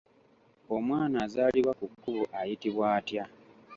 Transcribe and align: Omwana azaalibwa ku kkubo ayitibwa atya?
Omwana 0.75 1.17
azaalibwa 1.25 1.73
ku 1.79 1.85
kkubo 1.91 2.23
ayitibwa 2.39 2.85
atya? 2.97 3.23